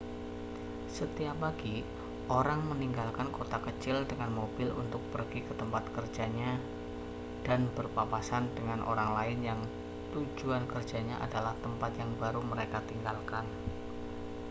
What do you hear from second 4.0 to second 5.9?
dengan mobil untuk pergi ke tempat